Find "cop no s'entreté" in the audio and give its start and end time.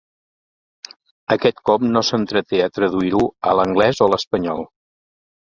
1.71-2.63